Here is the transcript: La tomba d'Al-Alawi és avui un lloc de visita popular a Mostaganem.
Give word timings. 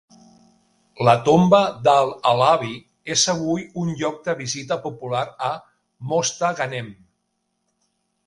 La 1.07 1.13
tomba 1.25 1.59
d'Al-Alawi 1.87 2.71
és 3.15 3.25
avui 3.35 3.65
un 3.83 3.93
lloc 4.01 4.17
de 4.29 4.35
visita 4.41 4.77
popular 4.87 5.23
a 5.49 5.53
Mostaganem. 6.13 6.89